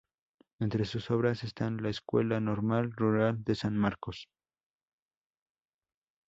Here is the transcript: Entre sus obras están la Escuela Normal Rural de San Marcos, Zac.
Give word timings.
Entre 0.59 0.85
sus 0.85 1.11
obras 1.11 1.43
están 1.43 1.77
la 1.83 1.89
Escuela 1.91 2.39
Normal 2.39 2.91
Rural 2.93 3.43
de 3.43 3.53
San 3.53 3.77
Marcos, 3.77 4.29
Zac. 4.33 4.33